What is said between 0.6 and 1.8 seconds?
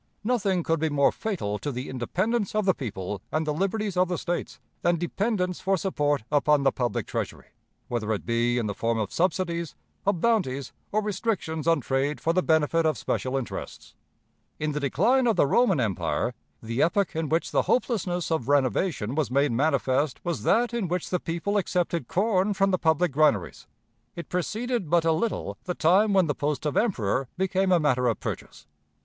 could be more fatal to